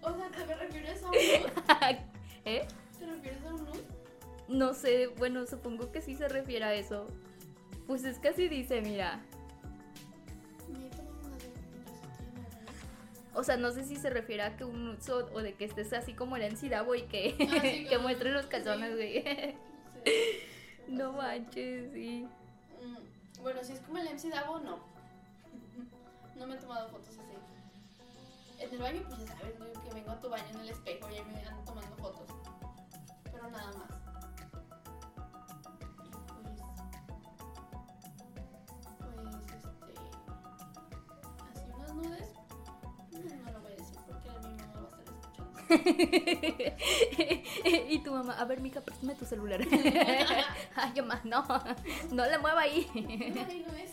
O 0.02 0.14
sea, 0.14 0.30
¿te 0.30 0.46
me 0.46 0.54
refieres 0.54 1.02
a 1.02 1.06
un 1.06 1.12
nude? 1.12 1.52
¿Eh? 2.44 2.66
¿Te 2.98 3.06
refieres 3.06 3.44
a 3.44 3.54
un 3.54 3.64
nude? 3.64 3.84
No 4.48 4.74
sé, 4.74 5.08
bueno, 5.18 5.46
supongo 5.46 5.90
que 5.92 6.00
sí 6.00 6.14
se 6.16 6.28
refiere 6.28 6.64
a 6.64 6.74
eso. 6.74 7.08
Pues 7.86 8.04
es 8.04 8.18
que 8.18 8.28
así 8.28 8.48
dice, 8.48 8.80
mira. 8.80 9.20
O 13.38 13.44
sea, 13.44 13.56
no 13.58 13.70
sé 13.70 13.84
si 13.84 13.96
se 13.96 14.08
refiere 14.08 14.42
a 14.42 14.56
que 14.56 14.64
un 14.64 14.84
nudo 14.86 15.30
o 15.34 15.42
de 15.42 15.54
que 15.54 15.66
estés 15.66 15.92
así 15.92 16.14
como 16.14 16.36
el 16.36 16.42
encidabo 16.42 16.94
y 16.94 17.02
que, 17.02 17.36
Ah, 17.52 17.58
sí, 17.60 17.86
que 17.88 17.98
muestres 17.98 18.32
los 18.32 18.46
calzones, 18.46 18.94
güey. 18.94 19.22
Sí. 19.22 19.54
No 20.88 21.12
manches, 21.12 21.92
sí. 21.92 22.26
Mm, 22.80 23.42
Bueno, 23.42 23.64
si 23.64 23.72
es 23.72 23.80
como 23.80 23.98
el 23.98 24.06
MC 24.08 24.30
Davo, 24.30 24.60
no. 24.60 24.78
No 26.36 26.46
me 26.46 26.54
he 26.54 26.58
tomado 26.58 26.88
fotos 26.90 27.08
así. 27.08 27.20
En 28.64 28.72
el 28.72 28.78
baño, 28.78 29.02
pues 29.08 29.18
ya 29.18 29.36
sabes, 29.36 29.54
que 29.56 29.94
vengo 29.94 30.10
a 30.12 30.20
tu 30.20 30.28
baño 30.30 30.44
en 30.54 30.60
el 30.60 30.68
espejo 30.70 31.08
y 31.10 31.20
me 31.32 31.40
ando 31.44 31.62
tomando 31.64 31.96
fotos. 31.96 32.28
Pero 33.24 33.50
nada 33.50 33.72
más. 33.72 33.95
y 47.88 47.98
tu 48.00 48.12
mamá, 48.12 48.38
a 48.38 48.44
ver, 48.44 48.60
mija, 48.60 48.80
préstame 48.80 49.14
tu 49.14 49.24
celular. 49.24 49.60
Ay, 50.76 50.92
yo 50.94 51.04
más, 51.04 51.24
no, 51.24 51.44
no 52.12 52.26
le 52.26 52.38
mueva 52.38 52.62
ahí. 52.62 52.86
Ay, 52.94 53.64
no 53.66 53.72
es. 53.74 53.90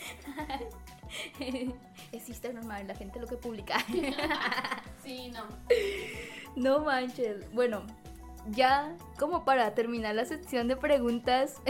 es 2.12 2.30
Instagram, 2.30 2.62
normal, 2.62 2.88
la 2.88 2.96
gente 2.96 3.20
lo 3.20 3.28
que 3.28 3.38
publica. 3.38 3.78
Sí, 5.04 5.32
no. 5.32 5.44
no 6.56 6.80
manches. 6.86 7.52
Bueno, 7.52 7.86
ya 8.52 8.96
como 9.20 9.44
para 9.44 9.74
terminar 9.74 10.16
la 10.16 10.24
sección 10.24 10.70
de 10.70 10.78
preguntas, 10.78 11.62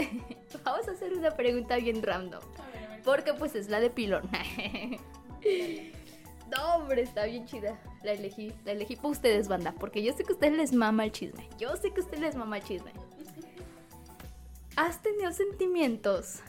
vamos 0.64 0.86
a 0.86 0.92
hacer 0.92 1.14
una 1.14 1.32
pregunta 1.32 1.74
bien 1.78 2.00
random. 2.00 2.40
A 2.40 2.70
ver, 2.70 2.84
a 2.84 2.90
ver. 2.90 3.02
Porque 3.02 3.34
pues 3.34 3.56
es 3.56 3.68
la 3.68 3.80
de 3.80 3.90
pilón. 3.90 4.30
No, 6.56 6.76
hombre, 6.76 7.02
está 7.02 7.24
bien 7.24 7.44
chida. 7.44 7.76
La 8.04 8.12
elegí, 8.12 8.52
la 8.66 8.72
elegí 8.72 8.96
para 8.96 9.08
ustedes, 9.08 9.48
banda. 9.48 9.74
Porque 9.80 10.02
yo 10.02 10.12
sé 10.12 10.24
que 10.24 10.32
a 10.32 10.34
ustedes 10.34 10.52
les 10.52 10.74
mama 10.74 11.04
el 11.04 11.12
chisme. 11.12 11.48
Yo 11.58 11.74
sé 11.76 11.90
que 11.90 12.02
a 12.02 12.04
ustedes 12.04 12.20
les 12.20 12.36
mama 12.36 12.58
el 12.58 12.64
chisme. 12.64 12.92
¿Has 14.76 15.00
tenido 15.00 15.32
sentimientos 15.32 16.40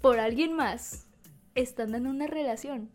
por 0.00 0.18
alguien 0.18 0.54
más 0.54 1.06
estando 1.54 1.96
en 1.96 2.08
una 2.08 2.26
relación? 2.26 2.90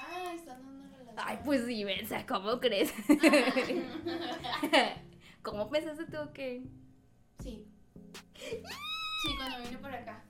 Ah, 0.00 0.32
están 0.34 0.60
dando 0.64 0.86
una 0.86 0.96
relación. 0.96 1.24
Ay, 1.24 1.38
pues 1.44 1.66
sí, 1.66 1.84
Benza, 1.84 2.26
¿cómo 2.26 2.58
crees? 2.58 2.92
¿Cómo 5.42 5.70
pensaste 5.70 6.06
tú 6.06 6.18
que.? 6.34 6.64
Sí. 7.42 7.64
Sí, 8.34 9.36
cuando 9.36 9.58
vine 9.62 9.78
por 9.78 9.94
acá. 9.94 10.24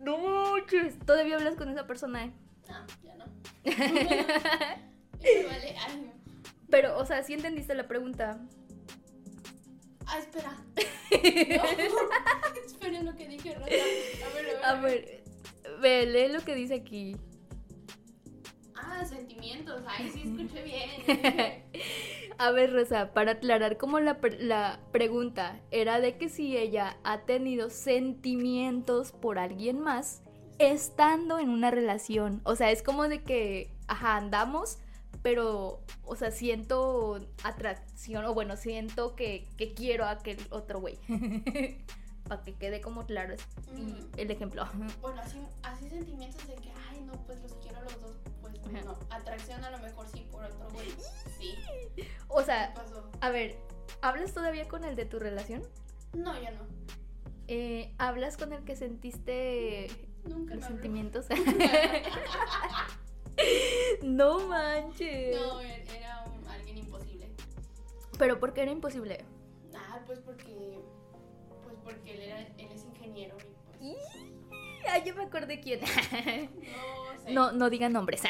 No 0.00 0.18
manches. 0.18 0.98
Todavía 0.98 1.36
hablas 1.36 1.56
con 1.56 1.70
esa 1.70 1.86
persona, 1.86 2.24
¿eh? 2.24 2.32
No, 2.68 2.86
ya 3.02 3.14
no. 3.16 3.24
Eso 5.24 5.48
vale. 5.48 5.74
Pero, 6.70 6.98
o 6.98 7.04
sea, 7.06 7.22
sí 7.22 7.34
entendiste 7.34 7.74
la 7.74 7.86
pregunta. 7.88 8.40
Ah, 10.06 10.18
espera. 10.18 10.56
No. 11.14 11.64
Espera 12.66 13.02
lo 13.02 13.14
que 13.16 13.28
dije, 13.28 13.54
Rosa. 13.54 13.66
A 13.70 14.34
ver, 14.34 14.56
a 14.64 14.64
ver. 14.64 14.64
A 14.64 14.80
ver, 14.80 15.24
ve, 15.80 16.06
lee 16.06 16.32
lo 16.32 16.40
que 16.44 16.54
dice 16.54 16.74
aquí. 16.74 17.16
Ah, 18.74 19.04
sentimientos. 19.04 19.82
Ay, 19.86 20.10
sí, 20.12 20.22
escuché 20.24 20.62
bien. 20.62 21.62
A 22.38 22.50
ver, 22.50 22.72
Rosa, 22.72 23.12
para 23.14 23.32
aclarar 23.32 23.76
como 23.78 24.00
la, 24.00 24.20
pre- 24.20 24.42
la 24.42 24.80
pregunta 24.90 25.60
era 25.70 26.00
de 26.00 26.18
que 26.18 26.28
si 26.28 26.56
ella 26.56 26.96
ha 27.04 27.20
tenido 27.26 27.70
sentimientos 27.70 29.12
por 29.12 29.38
alguien 29.38 29.78
más 29.80 30.22
estando 30.58 31.38
en 31.38 31.48
una 31.50 31.70
relación. 31.70 32.40
O 32.44 32.56
sea, 32.56 32.72
es 32.72 32.82
como 32.82 33.06
de 33.08 33.22
que, 33.22 33.72
ajá, 33.86 34.16
andamos, 34.16 34.78
pero, 35.24 35.80
o 36.04 36.16
sea, 36.16 36.30
siento 36.30 37.18
atracción, 37.44 38.26
o 38.26 38.34
bueno, 38.34 38.58
siento 38.58 39.16
que, 39.16 39.48
que 39.56 39.72
quiero 39.72 40.04
a 40.04 40.10
aquel 40.10 40.36
otro 40.50 40.80
güey. 40.80 40.98
para 42.28 42.42
que 42.42 42.54
quede 42.54 42.80
como 42.82 43.04
claro 43.06 43.34
Mm. 43.72 44.18
el 44.18 44.30
ejemplo. 44.30 44.66
Bueno, 45.00 45.20
así, 45.22 45.38
así 45.62 45.88
sentimientos 45.88 46.46
de 46.46 46.54
que, 46.56 46.70
ay, 46.90 47.00
no, 47.06 47.12
pues 47.26 47.40
los 47.42 47.52
quiero 47.54 47.78
a 47.78 47.82
los 47.82 48.00
dos. 48.02 48.16
Pues 48.42 48.54
Ajá. 48.66 48.84
no. 48.84 48.98
Atracción 49.10 49.64
a 49.64 49.70
lo 49.70 49.78
mejor 49.78 50.06
sí 50.08 50.26
por 50.30 50.44
otro 50.44 50.68
güey. 50.74 50.88
Sí. 51.38 51.54
O 52.28 52.38
¿Qué 52.38 52.44
sea, 52.44 52.72
pasó? 52.74 53.10
a 53.22 53.30
ver, 53.30 53.56
¿hablas 54.02 54.32
todavía 54.34 54.68
con 54.68 54.84
el 54.84 54.94
de 54.94 55.06
tu 55.06 55.18
relación? 55.18 55.62
No, 56.12 56.38
ya 56.40 56.50
no. 56.52 56.60
Eh, 57.48 57.94
¿Hablas 57.98 58.36
con 58.36 58.52
el 58.52 58.62
que 58.64 58.76
sentiste 58.76 59.88
Nunca 60.24 60.54
los 60.54 60.64
sentimientos? 60.66 61.26
no 64.02 64.40
manches. 64.48 65.36
No, 65.36 65.60
er- 65.60 65.84
era 65.96 66.24
un- 66.26 66.46
alguien 66.48 66.78
imposible. 66.78 67.30
Pero 68.18 68.38
¿por 68.40 68.52
qué 68.54 68.62
era 68.62 68.70
imposible? 68.72 69.24
Ah, 69.74 70.00
pues 70.06 70.20
porque. 70.20 70.80
Pues 71.64 71.76
porque 71.82 72.12
él, 72.14 72.20
era, 72.22 72.40
él 72.40 72.68
es 72.72 72.84
ingeniero 72.84 73.36
y 73.80 73.94
pues. 73.94 74.04
Ay, 74.90 75.02
yo 75.06 75.14
me 75.14 75.24
acordé 75.24 75.60
quién. 75.60 75.80
No 75.80 75.86
sé. 75.86 77.32
no, 77.32 77.52
no 77.52 77.70
digan 77.70 77.92
nombres. 77.92 78.22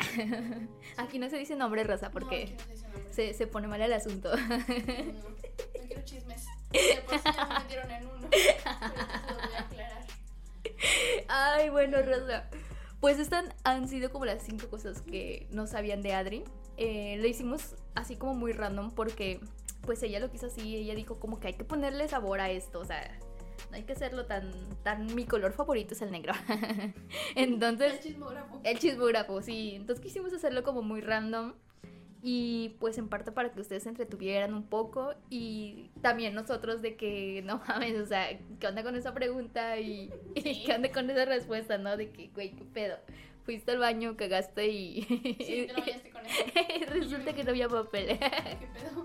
Aquí 0.96 1.18
no 1.18 1.28
se 1.28 1.36
dice 1.36 1.56
nombre, 1.56 1.82
Rosa, 1.84 2.06
No, 2.08 2.12
porque 2.12 2.44
aquí 2.44 2.52
no 2.54 2.60
se 2.60 2.70
dice 2.72 2.88
nombre. 2.88 3.12
se, 3.12 3.34
se 3.34 3.46
pone 3.48 3.66
mal 3.66 3.80
el 3.82 3.92
asunto. 3.92 4.34
No, 4.36 4.56
no 4.56 5.86
quiero 5.86 6.02
chismes. 6.04 6.46
De 6.70 7.02
por 7.04 7.18
sí 7.18 7.24
ya 7.36 7.44
me 7.46 7.58
metieron 7.58 7.90
en 7.90 8.06
uno. 8.06 8.28
Pero 8.30 8.42
eso 8.42 9.34
lo 9.34 9.46
voy 9.46 9.54
a 9.56 9.60
aclarar. 9.60 10.04
Ay, 11.28 11.68
bueno, 11.70 12.02
Rosa. 12.02 12.48
Pues 13.04 13.18
estas 13.18 13.44
han 13.64 13.86
sido 13.86 14.10
como 14.10 14.24
las 14.24 14.42
cinco 14.42 14.68
cosas 14.70 15.02
que 15.02 15.46
no 15.50 15.66
sabían 15.66 16.00
de 16.00 16.14
Adri. 16.14 16.42
Eh, 16.78 17.18
lo 17.20 17.26
hicimos 17.26 17.76
así 17.94 18.16
como 18.16 18.32
muy 18.32 18.52
random 18.52 18.92
porque 18.92 19.40
pues 19.82 20.02
ella 20.02 20.20
lo 20.20 20.30
quiso 20.30 20.46
así, 20.46 20.74
ella 20.74 20.94
dijo 20.94 21.20
como 21.20 21.38
que 21.38 21.48
hay 21.48 21.52
que 21.52 21.64
ponerle 21.64 22.08
sabor 22.08 22.40
a 22.40 22.48
esto, 22.48 22.80
o 22.80 22.84
sea, 22.86 23.20
no 23.68 23.76
hay 23.76 23.82
que 23.82 23.92
hacerlo 23.92 24.24
tan, 24.24 24.50
tan, 24.82 25.14
mi 25.14 25.26
color 25.26 25.52
favorito 25.52 25.92
es 25.92 26.00
el 26.00 26.12
negro. 26.12 26.32
Entonces, 27.34 27.92
El 27.92 28.00
chismógrafo. 28.00 28.60
el 28.64 28.78
chismógrafo, 28.78 29.42
sí. 29.42 29.74
Entonces 29.74 30.02
quisimos 30.02 30.32
hacerlo 30.32 30.62
como 30.62 30.80
muy 30.80 31.02
random. 31.02 31.52
Y 32.26 32.70
pues 32.80 32.96
en 32.96 33.08
parte 33.10 33.32
para 33.32 33.52
que 33.52 33.60
ustedes 33.60 33.82
se 33.82 33.90
entretuvieran 33.90 34.54
un 34.54 34.62
poco. 34.64 35.12
Y 35.28 35.90
también 36.00 36.34
nosotros 36.34 36.80
de 36.80 36.96
que 36.96 37.42
no 37.46 37.60
mames, 37.68 38.00
o 38.00 38.06
sea, 38.06 38.28
¿qué 38.58 38.66
onda 38.66 38.82
con 38.82 38.96
esa 38.96 39.12
pregunta? 39.12 39.78
Y, 39.78 40.10
y. 40.34 40.64
¿qué 40.64 40.72
onda 40.72 40.90
con 40.90 41.10
esa 41.10 41.26
respuesta, 41.26 41.76
no? 41.76 41.96
De 41.98 42.10
que, 42.10 42.28
güey, 42.28 42.52
qué 42.52 42.64
pedo. 42.64 42.96
fuiste 43.44 43.72
al 43.72 43.78
baño, 43.78 44.16
cagaste 44.16 44.68
y... 44.68 45.02
Sí, 45.02 45.66
te 45.66 45.72
lo 45.74 45.80
bañaste 45.80 46.10
con 46.10 46.22
eso. 46.24 46.44
Resulta 46.94 47.34
que 47.34 47.44
no 47.44 47.50
había 47.50 47.68
papel. 47.68 48.06
¿Qué 48.18 48.68
pedo? 48.72 49.04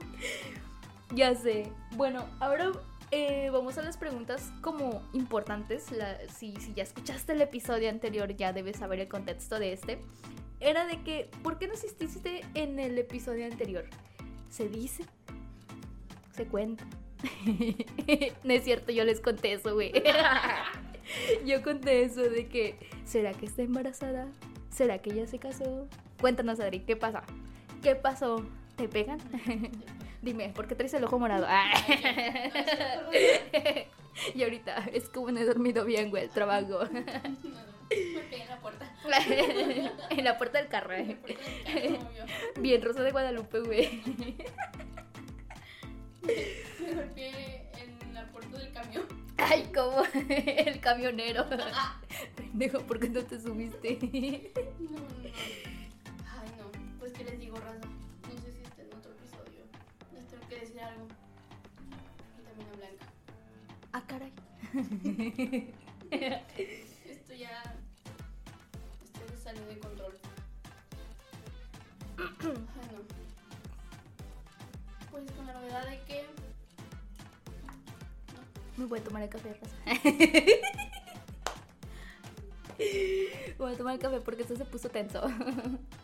ya 1.14 1.36
sé. 1.36 1.70
Bueno, 1.98 2.26
ahora 2.40 2.72
eh, 3.12 3.50
vamos 3.52 3.78
a 3.78 3.82
las 3.82 3.98
preguntas 3.98 4.50
como 4.62 5.02
importantes. 5.12 5.92
La- 5.92 6.18
si, 6.30 6.56
si 6.56 6.74
ya 6.74 6.84
escuchaste 6.84 7.34
el 7.34 7.42
episodio 7.42 7.90
anterior, 7.90 8.34
ya 8.38 8.54
debes 8.54 8.78
saber 8.78 9.02
el 9.02 9.10
contexto 9.10 9.60
de 9.60 9.74
este. 9.74 10.00
Era 10.60 10.86
de 10.86 11.02
que, 11.04 11.30
¿por 11.42 11.58
qué 11.58 11.68
no 11.68 11.74
asististe 11.74 12.42
en 12.54 12.80
el 12.80 12.98
episodio 12.98 13.46
anterior? 13.46 13.86
Se 14.50 14.68
dice, 14.68 15.06
se 16.32 16.46
cuenta. 16.46 16.86
no 18.44 18.54
es 18.54 18.64
cierto, 18.64 18.92
yo 18.92 19.04
les 19.04 19.22
conté 19.22 19.54
eso, 19.54 19.74
güey. 19.74 19.94
yo 21.46 21.62
conté 21.64 22.04
eso 22.04 22.22
de 22.22 22.48
que, 22.48 22.76
¿será 23.06 23.34
que 23.34 23.46
está 23.46 23.62
embarazada? 23.62 24.28
¿Será 24.70 25.00
que 25.00 25.12
ella 25.12 25.28
se 25.28 25.40
casó? 25.40 25.88
Cuéntanos, 26.20 26.60
Adri, 26.60 26.82
¿qué 26.82 26.96
pasa? 26.96 27.24
¿Qué 27.82 27.96
pasó? 27.96 28.46
¿Te 28.76 28.88
pegan? 28.88 29.20
Dime, 30.22 30.50
¿por 30.50 30.68
qué 30.68 30.76
traes 30.76 30.94
el 30.94 31.06
ojo 31.06 31.18
morado? 31.20 31.48
Ya. 31.48 31.72
Y 34.36 34.44
ahorita 34.44 34.90
es 34.92 35.10
como 35.10 35.32
no 35.32 35.40
he 35.40 35.46
dormido 35.46 35.86
bien, 35.86 36.10
güey, 36.10 36.24
el 36.24 36.30
trabajo. 36.30 36.80
En 37.90 38.48
la 38.48 38.60
puerta. 38.60 38.94
en 40.10 40.24
la 40.24 40.38
puerta 40.38 40.60
del 40.60 40.68
carro, 40.68 40.94
eh. 40.94 41.18
puerta 41.22 41.44
del 41.44 41.98
carro. 41.98 42.10
Bien, 42.60 42.82
Rosa 42.82 43.04
de 43.04 43.12
Guadalupe, 43.12 43.60
güey. 43.62 44.02
Me 46.22 46.94
golpeé 46.94 47.68
en 47.78 48.14
la 48.14 48.28
puerta 48.32 48.58
del 48.58 48.72
camión. 48.72 49.06
Ay, 49.38 49.72
como 49.74 50.04
el 50.30 50.80
camionero. 50.80 51.46
Pendejo, 52.36 52.82
¿por 52.82 53.00
qué 53.00 53.10
no 53.10 53.24
te 53.24 53.40
subiste? 53.40 53.98
No, 54.80 55.00
no. 55.00 55.08
Ay, 55.24 56.50
no. 56.58 56.72
Pues, 57.00 57.14
¿qué 57.14 57.24
les 57.24 57.40
digo, 57.40 57.58
raza? 57.58 57.80
No 57.80 58.42
sé 58.42 58.52
si 58.52 58.62
está 58.62 58.82
en 58.84 58.94
otro 58.94 59.12
episodio. 59.14 59.64
Les 60.14 60.28
tengo 60.28 60.48
que 60.48 60.60
decir 60.60 60.82
algo. 60.82 61.08
Y 62.38 62.44
también 62.44 62.70
a 62.70 62.76
Blanca. 62.76 63.06
ah, 63.94 64.04
caray. 64.06 64.34
Salió 69.60 69.74
de 69.74 69.80
control. 69.80 70.14
Ay, 72.20 72.88
no. 72.94 73.02
Pues 75.12 75.32
con 75.32 75.46
la 75.48 75.54
novedad 75.54 75.86
de 75.90 76.00
que. 76.04 76.26
Me 78.78 78.86
voy 78.86 79.00
a 79.00 79.04
tomar 79.04 79.24
el 79.24 79.30
café, 79.30 79.54
Rosa. 79.54 79.76
Voy 83.58 83.74
a 83.74 83.78
tomar 83.78 83.96
el 83.96 84.00
café 84.00 84.22
porque 84.22 84.44
esto 84.44 84.56
se 84.56 84.64
puso 84.64 84.88
tenso. 84.88 85.22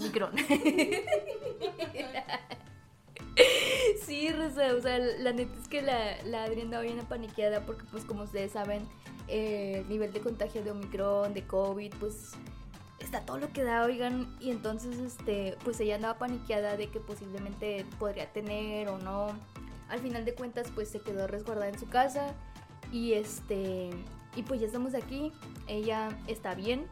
Omicron. 0.00 0.32
Sí, 4.04 4.30
Rosa, 4.32 4.74
o 4.74 4.80
sea, 4.80 4.98
la 4.98 5.32
neta 5.32 5.58
es 5.60 5.68
que 5.68 5.82
la, 5.82 6.20
la 6.24 6.44
Adri 6.44 6.62
andaba 6.62 6.82
bien 6.82 7.00
apaniqueada 7.00 7.64
porque 7.64 7.84
pues 7.90 8.04
como 8.04 8.24
ustedes 8.24 8.52
saben, 8.52 8.82
eh, 9.28 9.82
el 9.82 9.88
nivel 9.88 10.12
de 10.12 10.20
contagio 10.20 10.62
de 10.64 10.72
Omicron, 10.72 11.32
de 11.32 11.46
COVID, 11.46 11.94
pues 12.00 12.32
está 12.98 13.20
todo 13.22 13.38
lo 13.38 13.52
que 13.52 13.62
da, 13.62 13.84
oigan, 13.84 14.36
y 14.40 14.50
entonces 14.50 14.98
este, 14.98 15.56
pues 15.64 15.80
ella 15.80 15.96
andaba 15.96 16.18
paniqueada 16.18 16.76
de 16.76 16.88
que 16.88 17.00
posiblemente 17.00 17.86
podría 17.98 18.32
tener 18.32 18.88
o 18.88 18.98
no. 18.98 19.28
Al 19.88 20.00
final 20.00 20.24
de 20.24 20.34
cuentas, 20.34 20.70
pues 20.74 20.88
se 20.88 21.00
quedó 21.00 21.26
resguardada 21.26 21.68
en 21.68 21.78
su 21.78 21.88
casa 21.88 22.34
y 22.92 23.14
este, 23.14 23.90
y 24.36 24.42
pues 24.42 24.60
ya 24.60 24.66
estamos 24.66 24.94
aquí. 24.94 25.32
Ella 25.66 26.08
está 26.26 26.54
bien. 26.54 26.86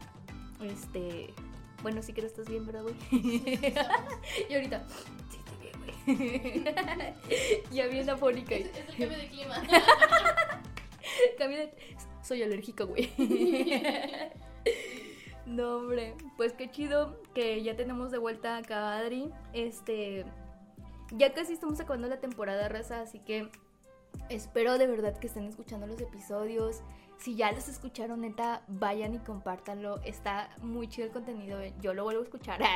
Este, 0.61 1.33
bueno, 1.81 2.01
sí 2.01 2.13
que 2.13 2.21
no 2.21 2.27
estás 2.27 2.47
bien, 2.49 2.65
¿verdad, 2.65 2.83
güey? 2.83 2.95
y 4.49 4.53
ahorita, 4.53 4.85
sí 5.29 5.37
estoy 5.39 5.57
bien, 5.61 6.63
güey. 6.63 6.73
ya 7.71 7.87
bien 7.87 8.09
afónica. 8.09 8.55
Es, 8.55 8.65
es 8.67 8.77
el 8.89 8.97
cambio 8.97 9.17
de 9.17 9.27
clima. 9.29 9.63
Cambio 11.37 11.57
de- 11.57 11.73
Soy 12.23 12.43
alérgica, 12.43 12.83
güey. 12.83 13.11
no, 15.45 15.77
hombre. 15.77 16.13
Pues 16.37 16.53
qué 16.53 16.69
chido 16.69 17.21
que 17.33 17.61
ya 17.63 17.75
tenemos 17.75 18.11
de 18.11 18.17
vuelta 18.19 18.57
acá 18.57 18.93
a 18.93 18.99
Adri. 18.99 19.29
Este. 19.53 20.25
Ya 21.11 21.33
casi 21.33 21.53
estamos 21.53 21.79
acabando 21.79 22.07
la 22.07 22.19
temporada, 22.19 22.69
raza, 22.69 23.01
así 23.01 23.19
que 23.19 23.49
espero 24.29 24.77
de 24.77 24.85
verdad 24.85 25.17
que 25.17 25.27
estén 25.27 25.45
escuchando 25.45 25.87
los 25.87 25.99
episodios. 25.99 26.81
Si 27.19 27.35
ya 27.35 27.51
los 27.51 27.67
escucharon, 27.67 28.21
neta, 28.21 28.63
vayan 28.67 29.13
y 29.15 29.19
compártanlo. 29.19 29.99
Está 30.05 30.49
muy 30.61 30.87
chido 30.87 31.07
el 31.07 31.13
contenido. 31.13 31.59
Yo 31.81 31.93
lo 31.93 32.03
vuelvo 32.05 32.21
a 32.21 32.23
escuchar. 32.23 32.61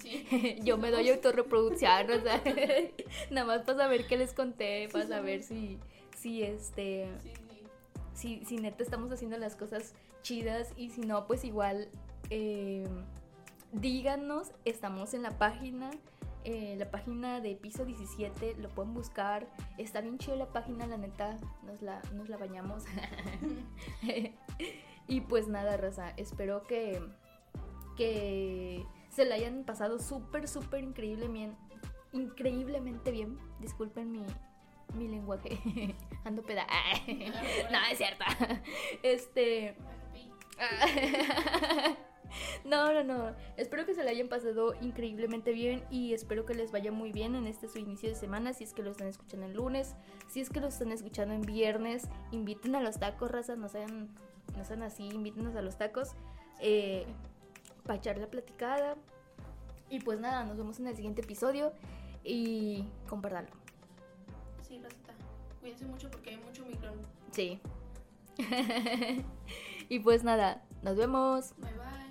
Sí. 0.00 0.58
Yo 0.62 0.76
me 0.76 0.90
doy 0.90 1.08
autorreproducción, 1.10 2.10
o 2.10 2.20
sea, 2.20 2.42
nada 3.30 3.46
más 3.46 3.62
para 3.62 3.78
saber 3.78 4.06
qué 4.06 4.16
les 4.16 4.32
conté, 4.32 4.88
para 4.92 5.04
Sí, 5.04 5.10
saber 5.10 5.42
si, 5.42 5.78
si 6.16 6.42
este, 6.42 7.08
si, 8.14 8.44
si 8.44 8.56
neta 8.56 8.82
estamos 8.82 9.10
haciendo 9.12 9.38
las 9.38 9.56
cosas 9.56 9.94
chidas 10.22 10.72
y 10.76 10.90
si 10.90 11.02
no, 11.02 11.26
pues 11.26 11.44
igual 11.44 11.88
eh, 12.30 12.86
díganos, 13.72 14.50
estamos 14.64 15.14
en 15.14 15.22
la 15.22 15.38
página, 15.38 15.90
eh, 16.48 16.76
la 16.78 16.88
página 16.92 17.40
de 17.40 17.56
piso 17.56 17.84
17, 17.84 18.54
lo 18.58 18.68
pueden 18.68 18.94
buscar, 18.94 19.48
está 19.78 20.00
bien 20.00 20.16
chida 20.16 20.36
la 20.36 20.52
página, 20.52 20.86
la 20.86 20.96
neta, 20.96 21.36
nos 21.64 21.82
la, 21.82 22.00
nos 22.14 22.28
la 22.28 22.36
bañamos. 22.36 22.84
y 25.08 25.20
pues 25.22 25.48
nada, 25.48 25.76
Rosa, 25.76 26.10
espero 26.16 26.62
que, 26.62 27.02
que 27.96 28.86
se 29.08 29.24
la 29.24 29.34
hayan 29.34 29.64
pasado 29.64 29.98
súper, 29.98 30.46
súper 30.46 30.84
increíble 30.84 31.26
bien, 31.26 31.56
increíblemente 32.12 33.10
bien. 33.10 33.40
Disculpen 33.58 34.12
mi, 34.12 34.24
mi 34.94 35.08
lenguaje, 35.08 35.58
ando 36.24 36.44
peda. 36.44 36.64
no, 37.72 37.78
es 37.90 37.98
cierto. 37.98 38.24
Este... 39.02 39.76
No, 42.64 42.92
no, 42.92 43.04
no. 43.04 43.34
Espero 43.56 43.86
que 43.86 43.94
se 43.94 44.02
la 44.02 44.10
hayan 44.10 44.28
pasado 44.28 44.74
increíblemente 44.80 45.52
bien 45.52 45.84
y 45.90 46.14
espero 46.14 46.44
que 46.44 46.54
les 46.54 46.72
vaya 46.72 46.92
muy 46.92 47.12
bien 47.12 47.34
en 47.34 47.46
este 47.46 47.68
su 47.68 47.78
inicio 47.78 48.08
de 48.08 48.14
semana. 48.14 48.52
Si 48.52 48.64
es 48.64 48.72
que 48.72 48.82
lo 48.82 48.90
están 48.90 49.08
escuchando 49.08 49.46
el 49.46 49.54
lunes, 49.54 49.94
si 50.28 50.40
es 50.40 50.50
que 50.50 50.60
lo 50.60 50.68
están 50.68 50.92
escuchando 50.92 51.34
en 51.34 51.42
viernes, 51.42 52.08
inviten 52.32 52.74
a 52.74 52.80
los 52.80 52.98
tacos, 52.98 53.30
raza. 53.30 53.56
No 53.56 53.68
sean, 53.68 54.08
no 54.56 54.64
sean 54.64 54.82
así, 54.82 55.04
invítenos 55.04 55.54
a 55.56 55.62
los 55.62 55.76
tacos 55.78 56.12
eh, 56.60 57.06
para 57.84 57.98
echar 57.98 58.18
la 58.18 58.26
platicada. 58.28 58.96
Y 59.88 60.00
pues 60.00 60.18
nada, 60.18 60.44
nos 60.44 60.56
vemos 60.56 60.80
en 60.80 60.88
el 60.88 60.96
siguiente 60.96 61.22
episodio 61.22 61.72
y 62.24 62.84
compártanlo. 63.08 63.52
Sí, 64.66 64.80
Rosita. 64.82 65.14
Cuídense 65.60 65.86
mucho 65.86 66.10
porque 66.10 66.30
hay 66.30 66.38
mucho 66.38 66.64
micrón. 66.66 66.94
Sí. 67.30 67.60
y 69.88 70.00
pues 70.00 70.24
nada, 70.24 70.64
nos 70.82 70.96
vemos. 70.96 71.54
Bye 71.58 71.72
bye. 71.72 72.05